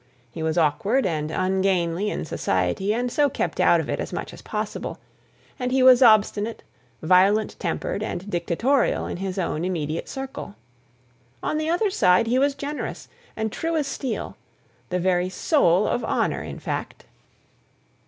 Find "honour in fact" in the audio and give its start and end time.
16.03-17.05